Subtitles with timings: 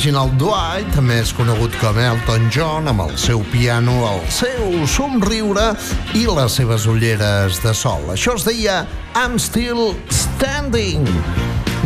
[0.00, 5.66] Reginald Dwight, també és conegut com Elton John, amb el seu piano, el seu somriure
[6.16, 8.06] i les seves ulleres de sol.
[8.14, 8.78] Això es deia
[9.12, 11.04] I'm Still Standing.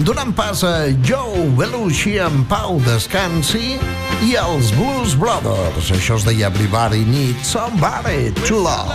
[0.07, 3.81] Donant pas a Joe Belushi en pau descansi
[4.23, 5.91] i els Blues Brothers.
[5.99, 8.95] Això es deia Everybody Needs Somebody to Love.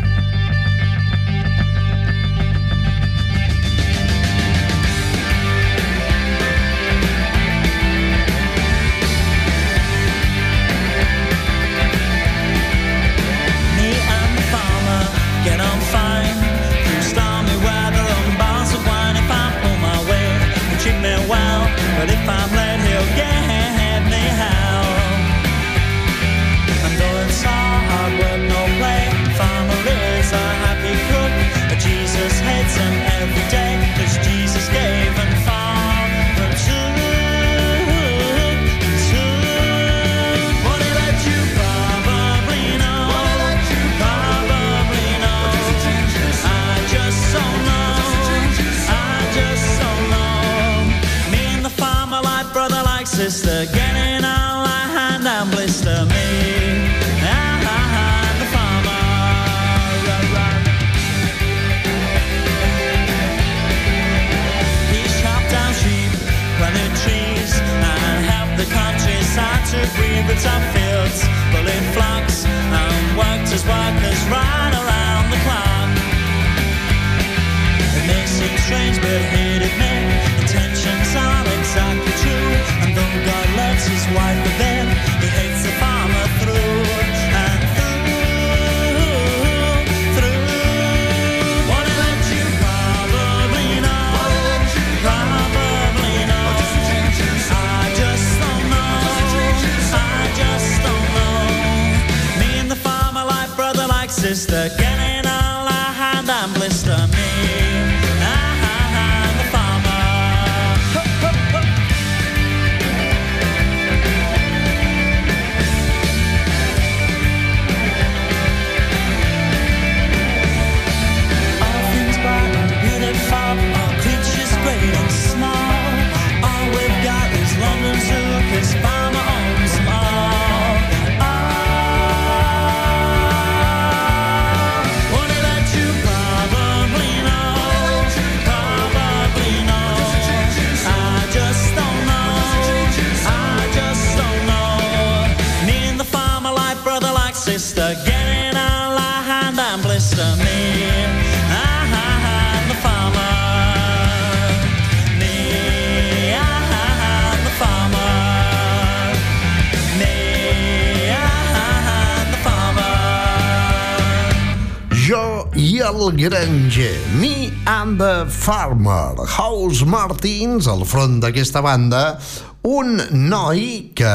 [166.11, 172.19] El Granger, Me and the Farmer, House Martins, al front d'aquesta banda,
[172.63, 172.99] un
[173.29, 174.11] noi que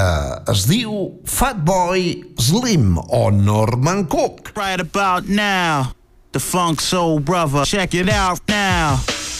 [0.53, 4.53] es diu Fatboy Slim o Norman Cook.
[4.57, 5.93] right about now.
[6.33, 7.65] The Funk Soul Brother.
[7.65, 8.97] Check it out now.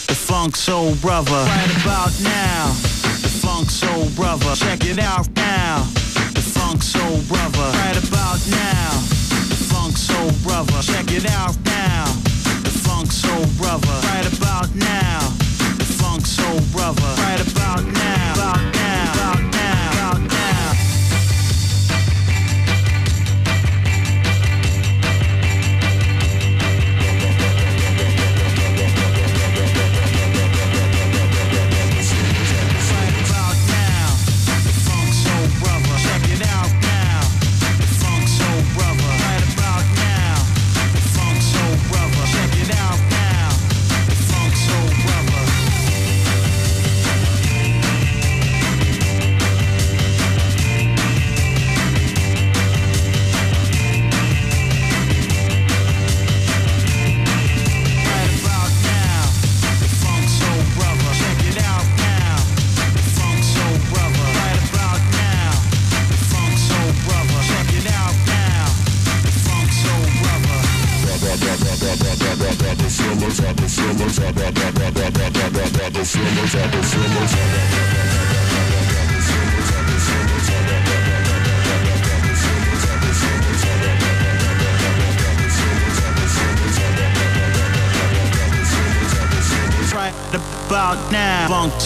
[0.07, 1.31] The Funk Soul Brother.
[1.31, 2.73] Right about now.
[3.21, 4.55] The Funk Soul Brother.
[4.55, 5.83] Check it out now.
[6.33, 7.69] The Funk Soul Brother.
[7.85, 8.89] Right about now.
[9.49, 10.81] The Funk Soul Brother.
[10.81, 12.26] Check it out now.
[12.97, 14.07] Funk Soul Brother.
[14.07, 15.19] Right about now.
[15.77, 17.03] The Funk Soul Brother.
[17.21, 18.33] Right about now.
[18.33, 18.63] About now.
[18.63, 18.76] About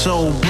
[0.05, 0.40] now,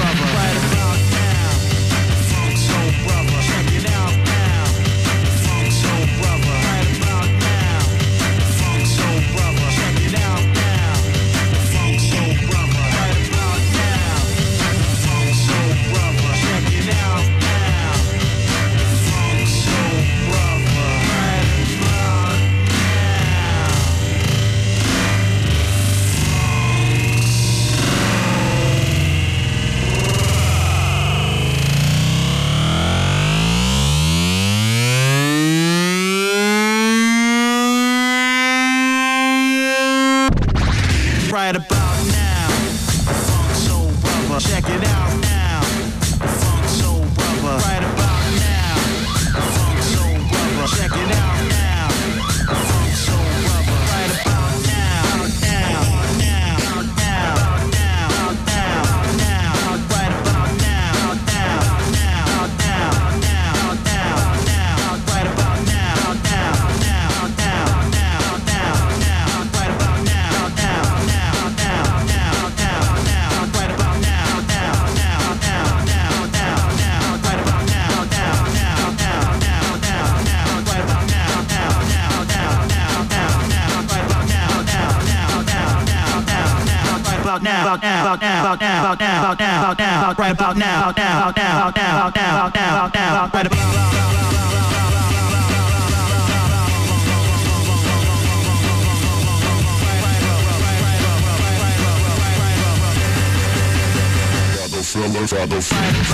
[87.52, 87.64] now.
[87.64, 90.14] Right about now, about now, about now, about now, about now, about now, about now.
[90.18, 93.52] Right about now, about now, about now, about now, about now, about now, about now.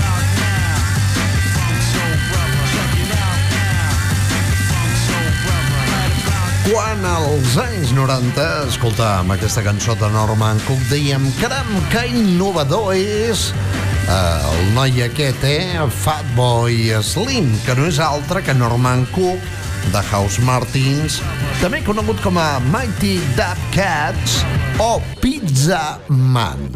[0.09, 0.28] Right
[6.69, 13.47] Quan als anys 90 escoltàvem aquesta cançó de Norman Cook dèiem, caram, que innovador és
[14.05, 15.81] eh, el noi aquest, eh?
[16.03, 19.41] Fatboy Slim, que no és altre que Norman Cook
[19.89, 21.17] de House Martins
[21.57, 24.43] també conegut com a Mighty Dab Cats
[24.77, 26.67] o Pizza Man.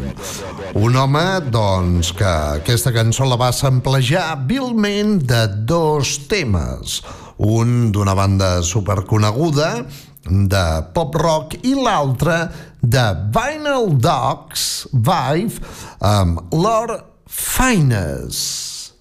[0.74, 6.98] Un home, doncs, que aquesta cançó la va samplejar vilment de dos temes.
[7.38, 9.70] Un d'una banda superconeguda,
[10.24, 10.64] de
[10.94, 12.36] pop rock, i l'altre
[12.80, 15.60] de Vinyl Dogs, Vive,
[16.00, 18.94] amb Lord Finest.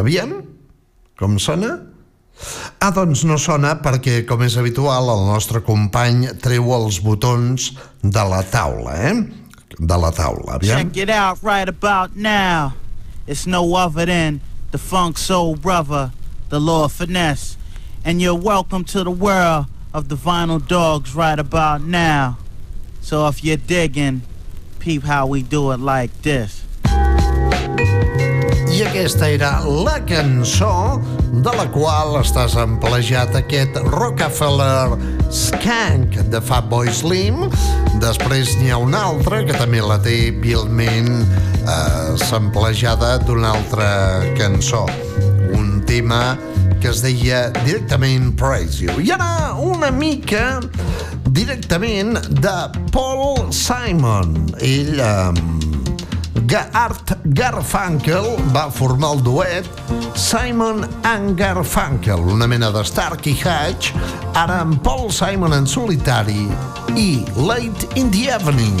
[0.00, 0.38] Aviam?
[1.20, 1.76] Com sona?
[2.82, 7.68] Ah, doncs no sona perquè, com és habitual, el nostre company treu els botons
[8.02, 9.14] de la taula, eh?
[9.78, 10.80] De la taula, aviam.
[10.80, 12.74] Check it out right about now.
[13.26, 14.40] It's no other than
[14.72, 16.10] the funk soul brother,
[16.52, 17.56] the Lord Finesse.
[18.04, 22.36] And you're welcome to the world of the vinyl dogs right about now.
[23.00, 24.20] So if you're digging,
[24.78, 26.62] peep how we do it like this.
[28.68, 31.00] I aquesta era la cançó
[31.32, 34.98] de la qual està samplejat aquest Rockefeller
[35.32, 37.46] Skank de Fatboy Slim.
[38.00, 43.88] Després n'hi ha una altra que també la té vilment eh, samplejada d'una altra
[44.36, 44.84] cançó.
[45.92, 46.38] Tema
[46.80, 48.94] que es deia directament Praise You.
[49.04, 50.56] I ara una mica
[51.36, 52.54] directament de
[52.94, 54.32] Paul Simon.
[54.56, 54.96] Ell...
[54.96, 59.68] Eh, Art Garfunkel va formar el duet
[60.16, 63.92] Simon and Garfunkel, una mena de Stark i Hatch,
[64.32, 66.48] ara amb Paul Simon en solitari
[66.96, 68.80] i Late in the Evening.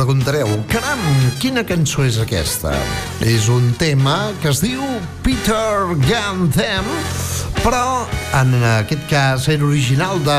[0.00, 1.00] Preguntareu, caram,
[1.42, 2.70] quina cançó és aquesta?
[3.20, 4.80] És un tema que es diu
[5.20, 6.88] Peter Gun Them,
[7.60, 8.06] però
[8.38, 10.38] en aquest cas era original de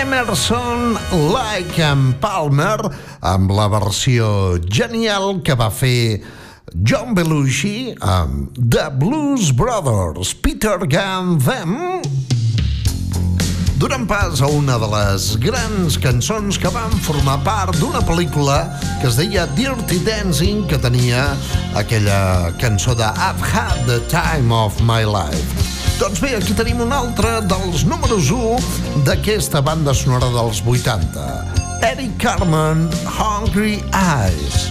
[0.00, 0.98] Emerson,
[1.30, 2.90] Lake and Palmer,
[3.22, 6.18] amb la versió genial que va fer
[6.74, 11.38] John Belushi amb The Blues Brothers, Peter Gun
[13.82, 18.60] Donant pas a una de les grans cançons que van formar part d'una pel·lícula
[19.00, 21.24] que es deia Dirty Dancing, que tenia
[21.74, 25.66] aquella cançó de I've Had the Time of My Life.
[25.98, 31.26] Doncs bé, aquí tenim un altre dels números 1 d'aquesta banda sonora dels 80.
[31.90, 32.86] Eric Carmen,
[33.18, 34.70] Hungry Eyes.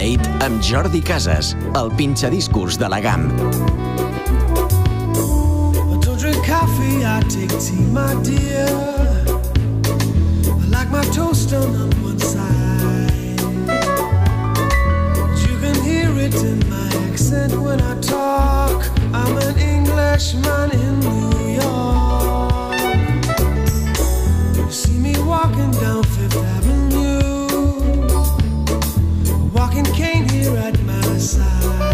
[0.00, 3.28] Parade amb Jordi Casas, el pinxadiscos de la GAM.
[6.46, 8.66] Coffee, I take tea, my dear.
[10.48, 13.40] I like my toast on one side.
[15.44, 18.82] You can hear it in my accent when I talk.
[19.58, 22.74] Englishman in New York.
[24.56, 26.89] You see me walking down Fifth Avenue,
[31.20, 31.89] começar.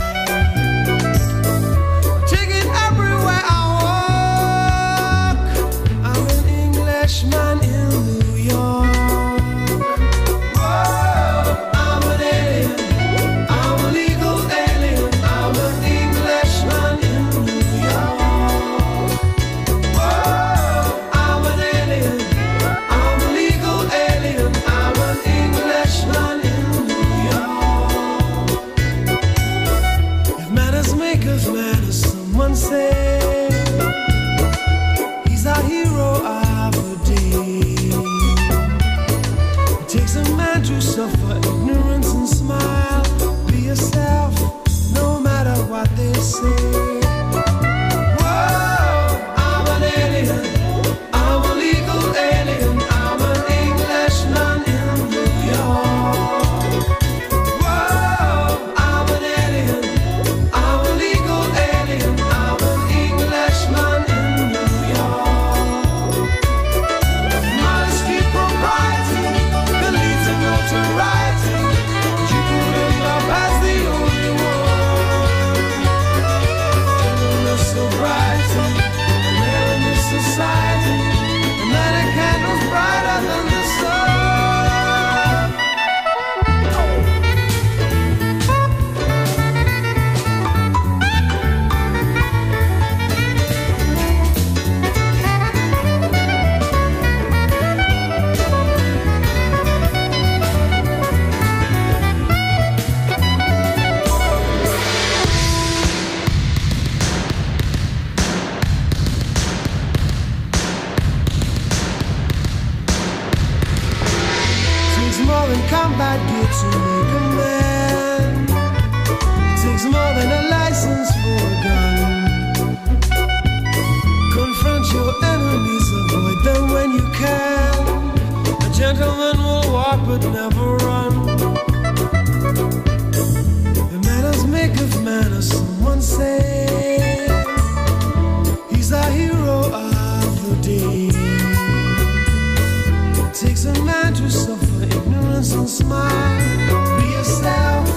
[145.66, 146.98] Smile.
[146.98, 147.88] Be yourself,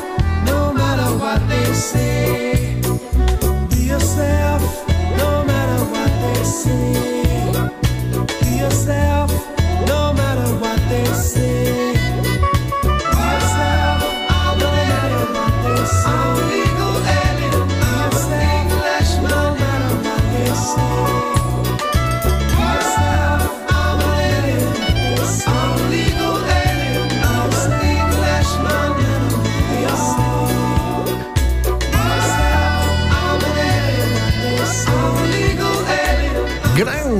[0.45, 2.18] no matter what they say.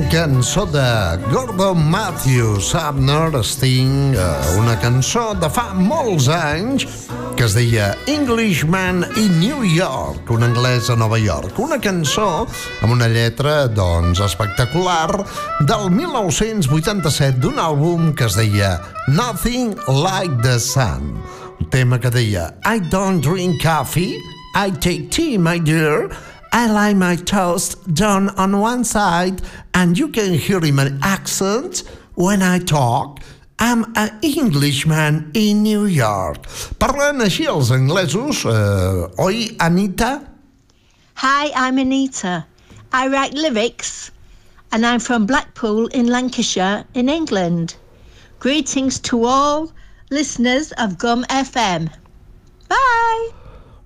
[0.09, 6.87] Cançó de Gordon Matthews, Abner Sting, eh, una cançó de fa molts anys
[7.37, 11.59] que es deia Englishman in New York, un anglès a Nova York.
[11.61, 12.47] Una cançó
[12.81, 15.25] amb una lletra, doncs, espectacular
[15.69, 21.19] del 1987 d'un àlbum que es deia Nothing Like the Sun.
[21.59, 24.17] Un tema que deia I don't drink coffee,
[24.55, 26.09] I take tea, my dear,
[26.51, 29.41] I like my toast done on one side,
[29.73, 31.83] and you can hear in my accent
[32.15, 33.19] when I talk.
[33.59, 36.47] I'm an Englishman in New York.
[36.79, 40.21] Parlen així els anglesos, eh, oi, Anita?
[41.15, 42.45] Hi, I'm Anita.
[42.93, 44.11] I write lyrics
[44.71, 47.75] and I'm from Blackpool in Lancashire in England.
[48.39, 49.71] Greetings to all
[50.09, 51.89] listeners of Gum FM.
[52.69, 53.38] Bye!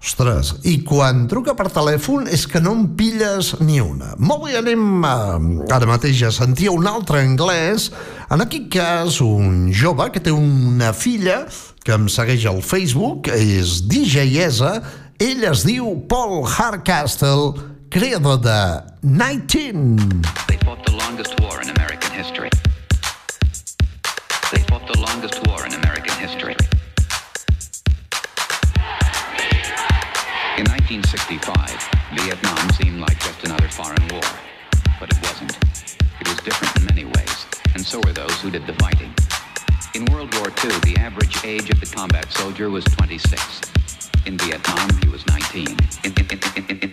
[0.03, 4.09] Ostres, i quan truca per telèfon és que no en pilles ni una.
[4.19, 7.87] Molt bé, anem eh, ara mateix a sentir un altre anglès,
[8.27, 11.45] en aquest cas un jove que té una filla
[11.87, 14.73] que em segueix al Facebook, és DJesa,
[15.23, 18.59] ell es diu Paul Hardcastle, creador de
[19.07, 20.27] 19.
[20.49, 22.51] They fought the longest war in American history.
[30.93, 34.21] 1965, Vietnam seemed like just another foreign war.
[34.99, 35.58] But it wasn't.
[36.21, 39.12] It was different in many ways, and so were those who did the fighting.
[39.95, 43.62] In World War II, the average age of the combat soldier was 26.
[44.27, 45.65] In Vietnam, he was 19.
[45.65, 46.91] In, in, in, in, in, in Vietnam, he was 19.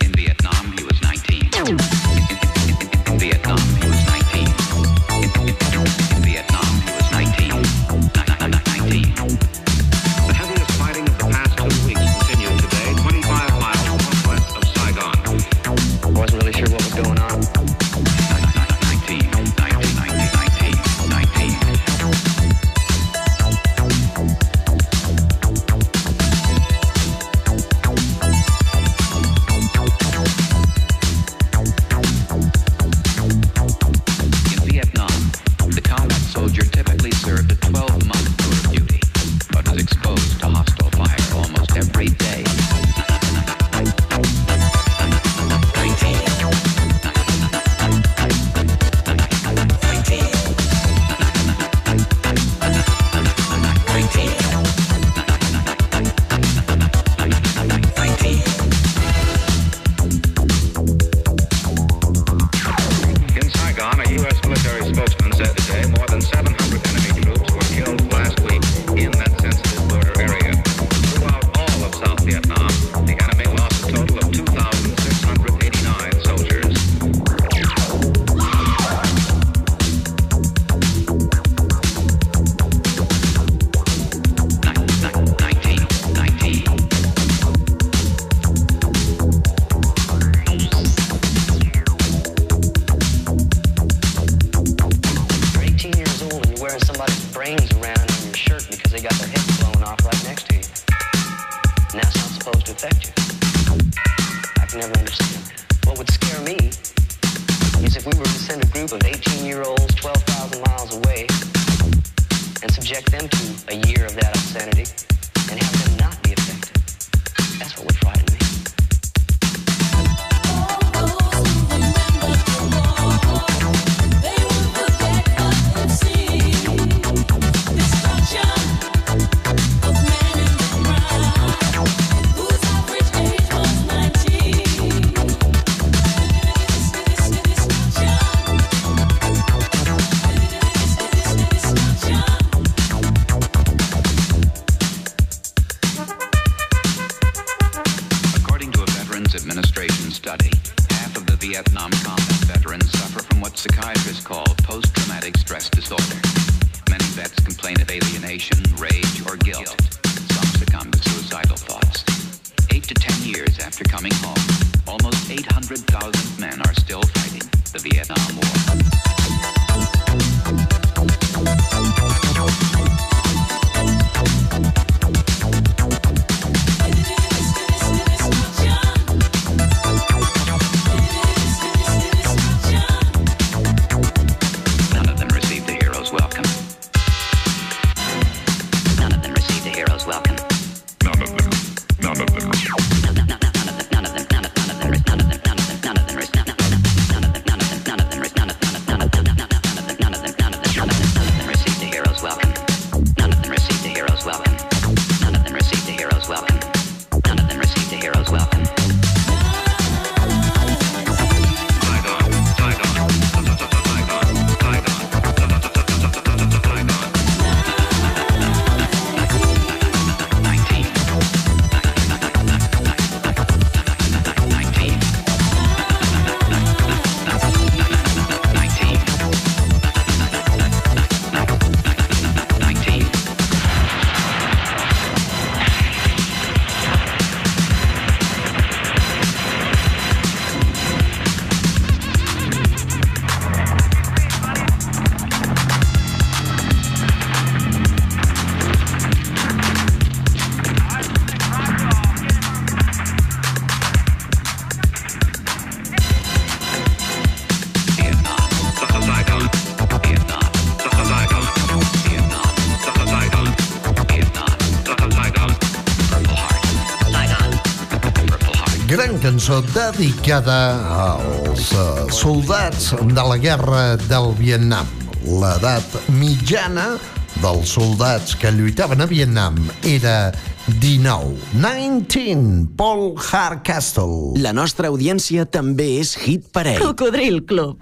[269.41, 274.85] cançó dedicada als uh, soldats de la guerra del Vietnam.
[275.25, 276.99] L'edat mitjana
[277.41, 280.29] dels soldats que lluitaven a Vietnam era
[280.67, 281.41] 19.
[281.57, 284.37] 19, Paul Hardcastle.
[284.45, 286.77] La nostra audiència també és hit parell.
[286.85, 287.81] Cocodril Club.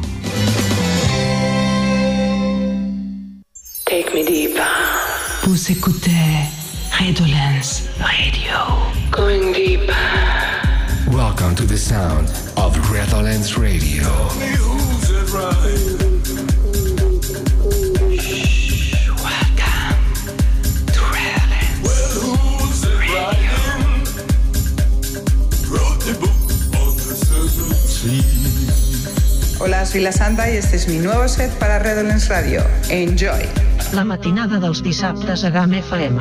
[5.58, 6.12] Vous écoutez
[7.00, 8.54] Redolence Radio.
[9.10, 9.92] Going deeper.
[11.08, 14.04] Welcome to the sound of Redolence Radio.
[29.60, 32.64] Hola, soy La Santa y este es mi nuevo set para Redolence Radio.
[32.90, 33.67] Enjoy.
[33.96, 36.18] La matinada dels dissabtes a GAM FM.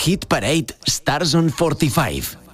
[0.00, 2.49] Hit Parade Stars on 45.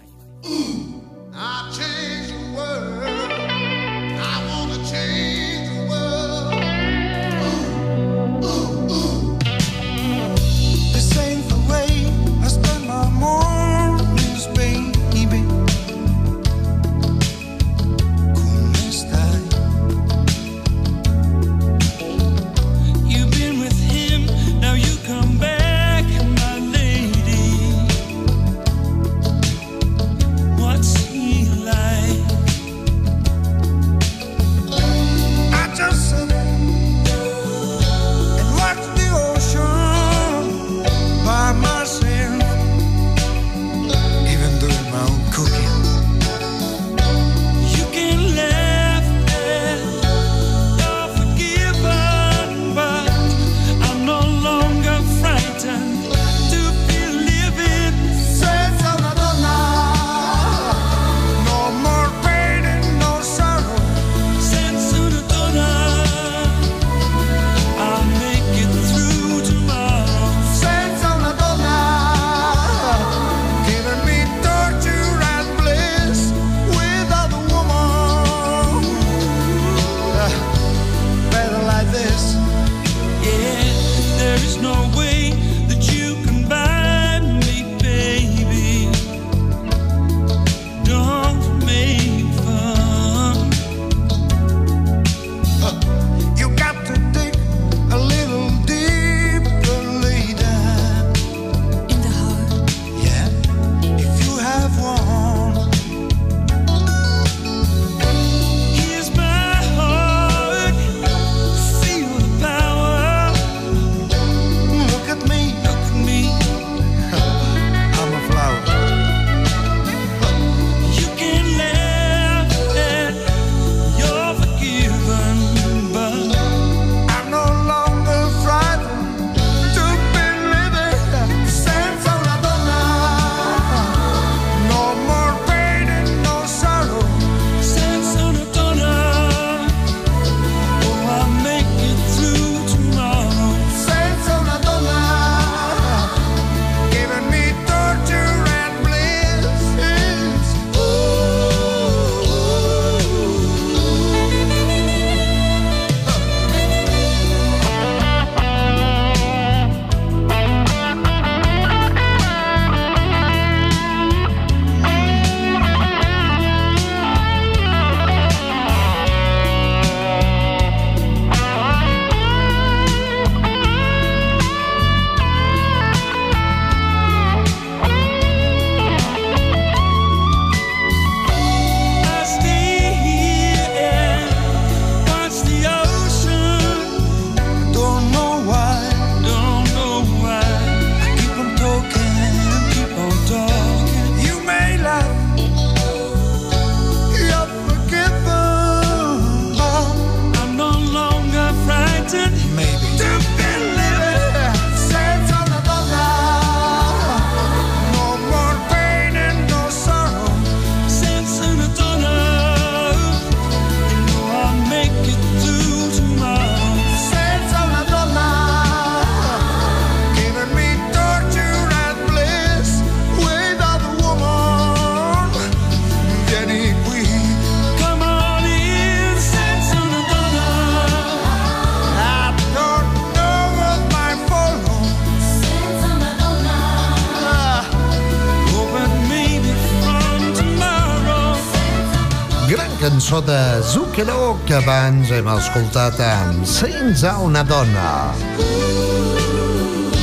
[243.06, 248.10] Cançó de Zucchero que abans hem escoltat amb Sense una dona.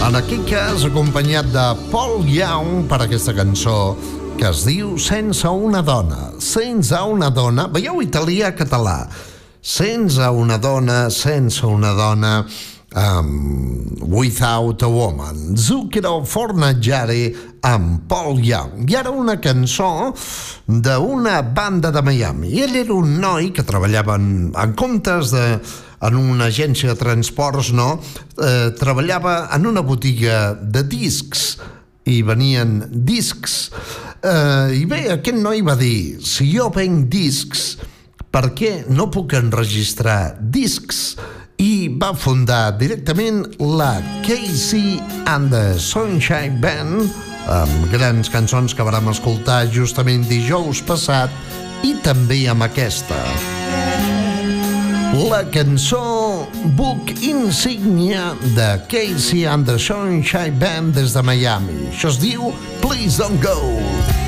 [0.08, 3.98] En aquest cas, acompanyat de Paul Young per aquesta cançó
[4.40, 6.32] que es diu Sense una dona.
[6.40, 7.68] Sense una dona...
[7.68, 9.10] Veieu italià-català.
[9.60, 12.38] Sense una dona, sense una dona...
[12.96, 15.58] Um, Without a Woman.
[15.58, 17.34] Zucchero Fornaggiari
[17.64, 18.84] amb Paul Young.
[18.92, 20.12] I ara una cançó
[20.68, 22.52] d'una banda de Miami.
[22.60, 25.48] Ell era un noi que treballava en, en comptes de
[26.04, 27.96] en una agència de transports, no,
[28.36, 31.54] eh, treballava en una botiga de discs
[32.12, 33.72] i venien discs.
[34.20, 37.78] Eh, I bé, aquest noi va dir, si jo venc discs,
[38.34, 41.14] per què no puc enregistrar discs?
[41.62, 43.94] I va fundar directament la
[44.26, 44.98] Casey
[45.30, 51.32] and the Sunshine Band, amb grans cançons que vam escoltar justament dijous passat,
[51.84, 53.20] i també amb aquesta.
[55.30, 61.88] La cançó Book Insignia de Casey and the Sunshine Band des de Miami.
[61.92, 63.60] Això es diu Please Don't Go.
[64.10, 64.23] I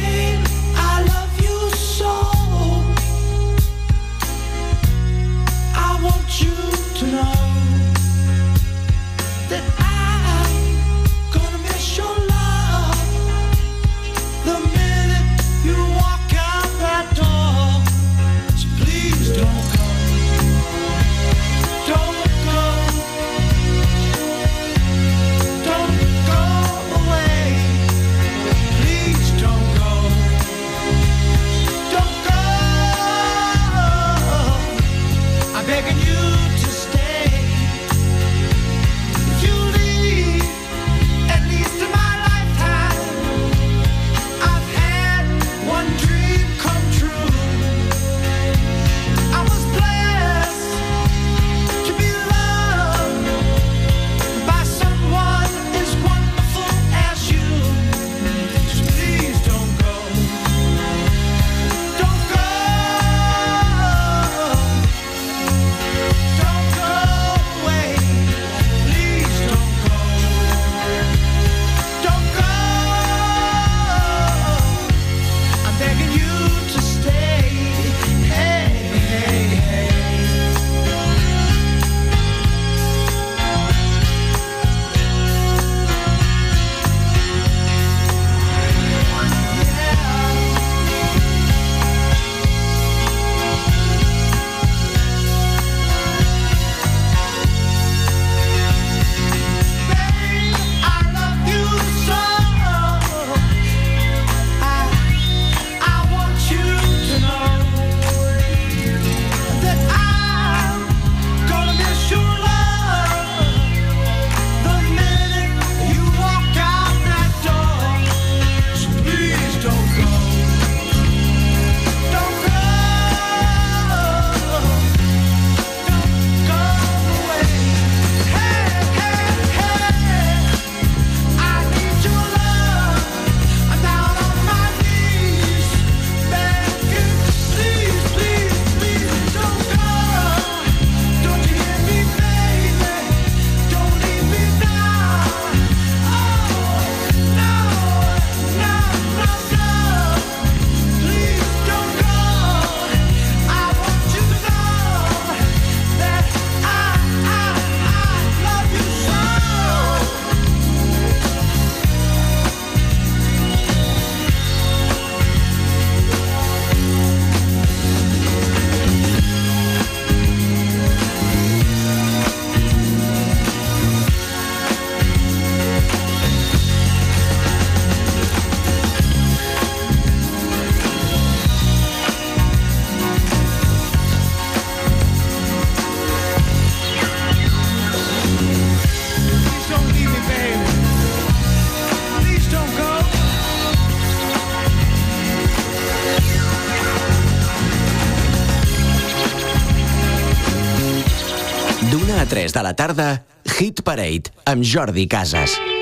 [202.55, 203.25] de la tarda,
[203.57, 205.74] Hit Parade amb Jordi Casas.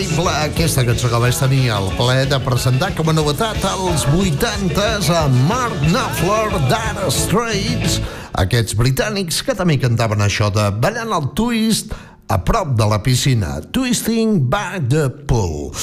[0.00, 5.10] Increïble aquesta cançó que vaig tenir el plaer de presentar com a novetat als 80s
[5.12, 7.98] a Mark Knopfler d'Ara Straits,
[8.40, 11.92] aquests britànics que també cantaven això de ballant el twist
[12.32, 15.74] a prop de la piscina, Twisting Back the Pool.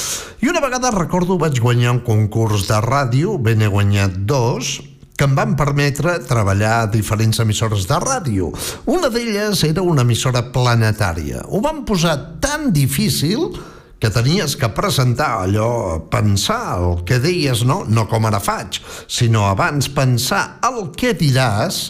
[0.42, 4.80] I una vegada recordo vaig guanyar un concurs de ràdio, ben he guanyat dos,
[5.14, 8.50] que em van permetre treballar a diferents emissores de ràdio.
[8.90, 11.46] Una d'elles era una emissora planetària.
[11.46, 13.52] Ho van posar tan difícil
[13.98, 18.78] que tenies que presentar allò, pensar el que deies, no, no com ara faig,
[19.10, 21.88] sinó abans pensar el que diràs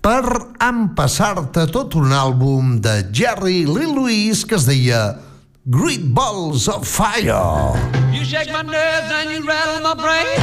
[0.00, 0.22] per
[0.62, 5.18] empassar-te tot un àlbum de Jerry Lee Lewis que es deia
[5.66, 7.76] Great Balls of Fire.
[8.14, 10.38] You shake my nerves and you rattle my brain.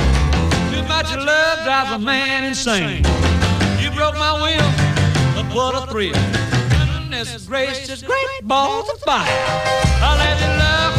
[0.71, 3.03] Too much love drives a man insane.
[3.81, 4.69] You broke my will,
[5.35, 6.13] but what a thrill.
[6.69, 9.25] Goodness gracious, great balls of fire.
[9.25, 10.96] I let you love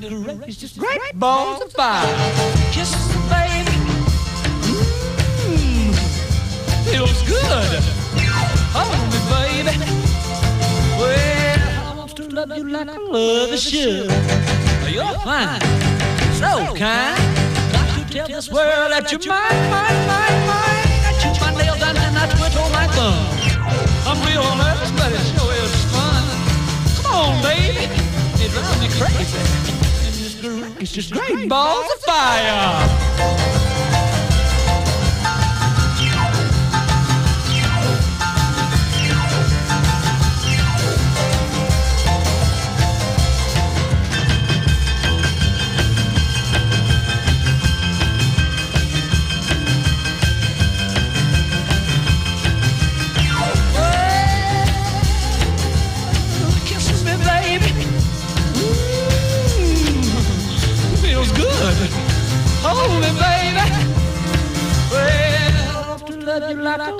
[0.00, 2.04] Goodness gracious, great balls of fire.
[2.72, 3.70] Kisses, the baby.
[5.46, 5.94] Mmm,
[6.90, 7.78] feels good.
[8.74, 9.78] Hold me, baby.
[10.98, 14.10] Well, I want to love you like I love a should.
[14.90, 15.60] You're fine,
[16.42, 17.14] so kind.
[17.70, 20.90] Got to tell this world that you're mine, mine, mine, mine.
[21.06, 23.22] I chew my nails down and I twiddle my thumb.
[24.10, 26.24] I'm real nervous, but it sure is fun.
[26.98, 27.86] Come on, baby,
[28.42, 29.73] it drives me crazy.
[30.84, 33.53] It's just great balls of fire.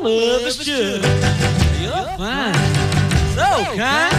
[0.09, 1.03] Love is should.
[1.81, 2.55] You're fine,
[3.35, 4.13] so kind.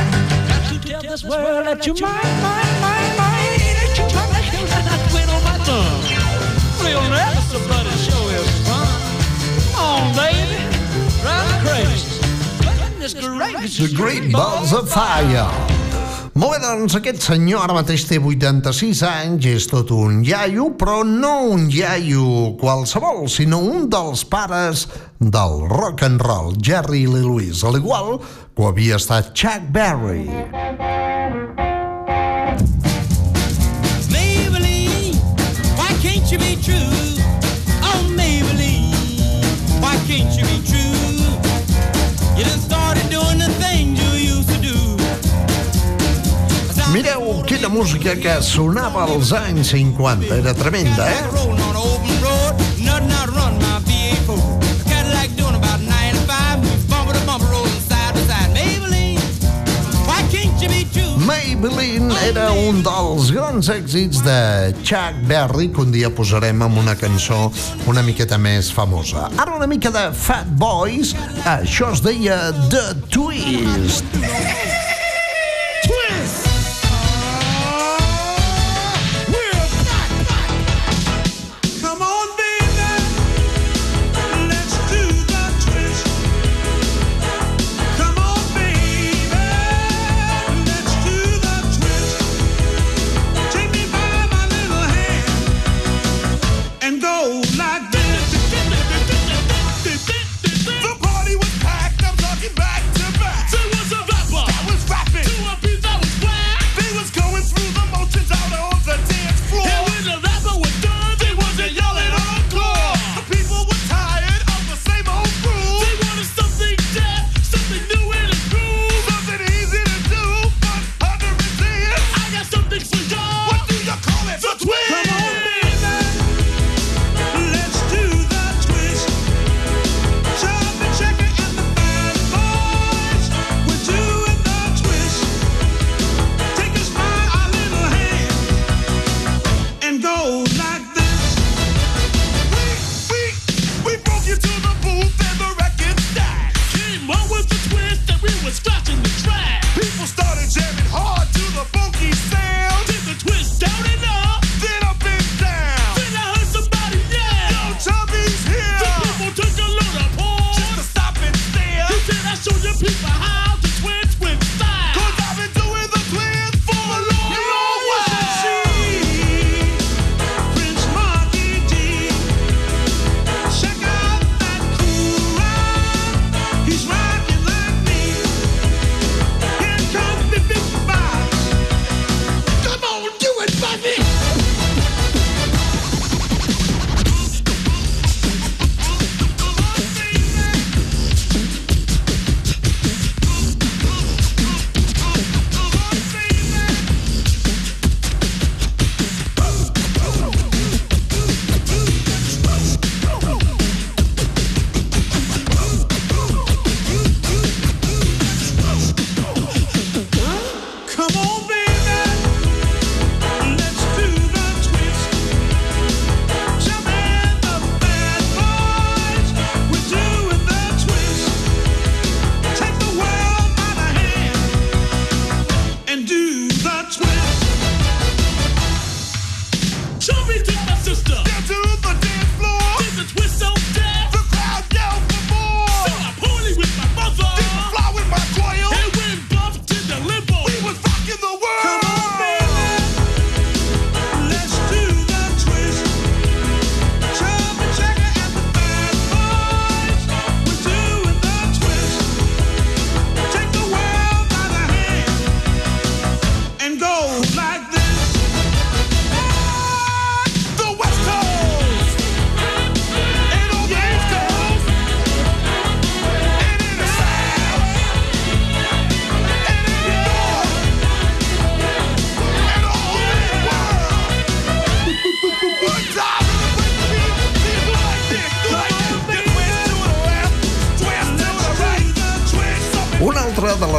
[0.48, 2.12] Got to tell this world that you're mine,
[2.42, 3.60] mine, mine, mine.
[3.78, 4.88] That you're mine, that you're mine.
[4.88, 6.02] I quit on my thumb.
[6.86, 8.90] Real nervous, but it sure is fun.
[9.74, 10.60] Come on, baby.
[11.22, 12.06] Drive crazy.
[13.84, 15.75] The Great Balls of Fire.
[16.36, 20.98] Molt bé, doncs aquest senyor ara mateix té 86 anys, és tot un iaio, però
[21.08, 24.84] no un iaio qualsevol, sinó un dels pares
[25.24, 28.18] del rock and roll, Jerry Lee Lewis, al igual
[28.52, 31.05] que havia estat Chuck Berry.
[47.76, 51.28] Música que sonava als anys 50, era tremenda, eh?
[51.28, 57.12] Rolling on an open road, nothing out run my V8 Cadillac doing about 95, bumper
[57.12, 58.48] to bumper, rolling side to side.
[58.56, 59.20] Maybelline,
[60.08, 61.20] why can't you be true?
[61.28, 66.96] Maybelline era un dels grans èxits de Chuck Berry que un dia posarem amb una
[66.96, 67.52] cançó
[67.92, 69.28] una miqueta més famosa.
[69.36, 71.12] Ara una mica de Fat Boys,
[71.44, 72.40] això es deia
[72.72, 74.85] The Twist.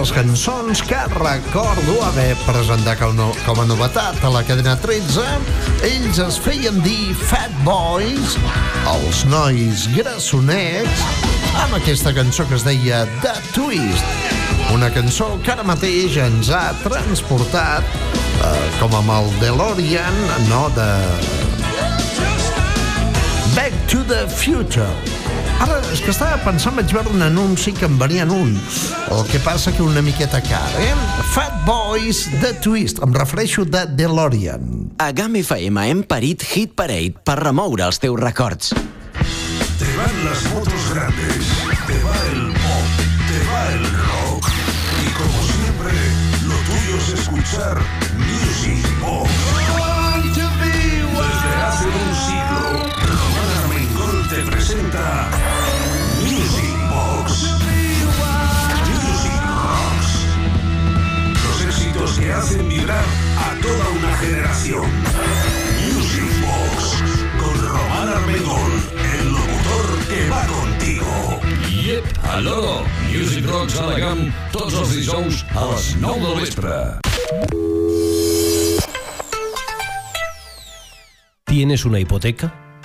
[0.01, 5.25] Les cançons que recordo haver presentat com, a novetat a la cadena 13.
[5.89, 8.37] Ells es feien dir Fat Boys,
[8.93, 11.05] els nois grassonets,
[11.63, 14.31] amb aquesta cançó que es deia The Twist.
[14.75, 17.89] Una cançó que ara mateix ens ha transportat,
[18.45, 20.91] eh, com amb el DeLorean, no, de...
[23.57, 25.16] Back to the Future.
[25.57, 28.53] Ara, és que estava pensant, vaig veure un anunci que en venien un.
[29.13, 30.93] El que passa que una miqueta car, eh?
[31.33, 33.01] Fat Boys The Twist.
[33.05, 34.91] Em refereixo de DeLorean.
[35.01, 38.75] A GAM FM hem parit Hit Parade per remoure els teus records.
[39.81, 41.53] Te van las motos grandes,
[41.89, 44.53] te va el pop, te va el rock.
[45.05, 45.93] Y como siempre,
[46.49, 47.81] lo tuyo es escuchar
[63.67, 64.87] toda una generación.
[65.87, 67.03] Music Box
[67.41, 68.73] con Román Armengol,
[69.19, 71.41] el locutor que va contigo.
[71.83, 76.77] Yep, aló, Music Rocks a la GAM, tots els dijous a les 9 del vespre.
[81.47, 82.66] ¿Tienes una hipoteca?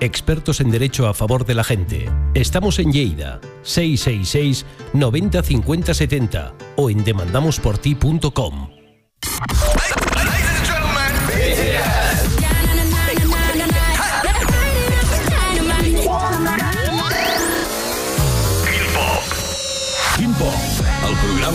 [0.00, 2.10] Expertos en derecho a favor de la gente.
[2.34, 8.68] Estamos en Lleida, 666 90 50 70 o en demandamosporti.com.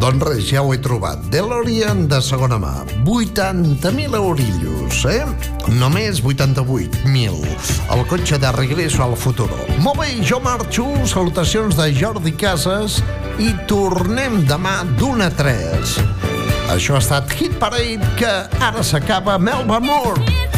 [0.00, 1.20] Doncs res, ja ho he trobat.
[1.28, 2.72] DeLorean de segona mà.
[3.04, 5.26] 80.000 eurillos, eh?
[5.76, 7.36] Només 88.000.
[7.92, 9.60] El cotxe de regreso al futuro.
[9.84, 10.88] Molt bé, jo marxo.
[11.04, 13.02] Salutacions de Jordi Casas
[13.36, 15.98] i tornem demà d'una a 3.
[16.72, 20.49] Això ha estat Hit Parade, que ara s'acaba Melba Moore.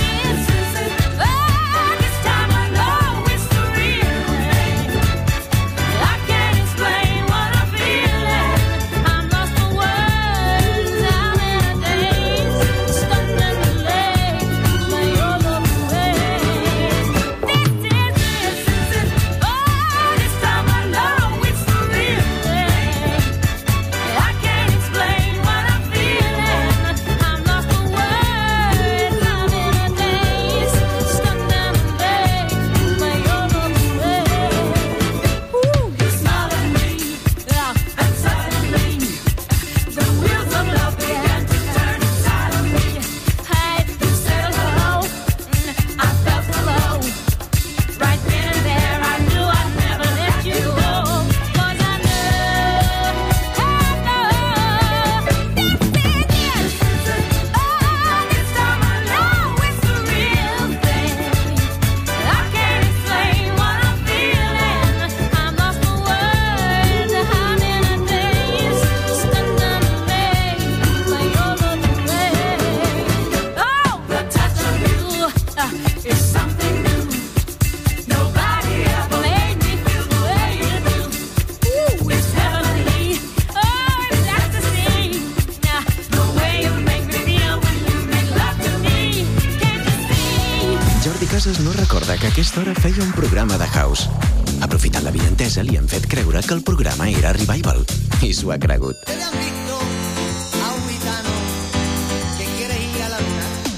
[98.42, 98.98] S'ho ha cregut.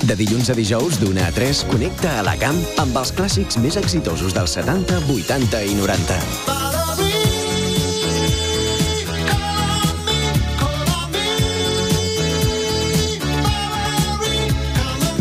[0.04, 3.76] De dilluns a dijous, d'una a 3, connecta a la GAM amb els clàssics més
[3.80, 6.18] exitosos dels 70, 80 i 90.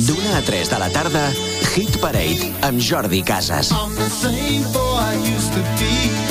[0.08, 1.30] D'una a 3 de la tarda,
[1.74, 3.72] Hit Parade amb Jordi Casas.
[3.72, 6.23] I'm the same boy I used to be.